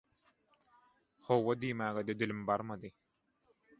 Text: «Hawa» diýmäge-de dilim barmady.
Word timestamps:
«Hawa» 1.27 1.55
diýmäge-de 1.65 2.17
dilim 2.23 2.43
barmady. 2.49 2.95